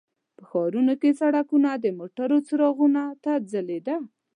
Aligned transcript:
په 0.37 0.43
ښارونو 0.49 0.93
کې 1.01 1.17
سړکونه 1.21 1.69
د 1.75 1.85
موټرو 1.99 2.37
څراغونو 2.47 3.03
ته 3.23 3.31
ځلیده. 3.51 3.95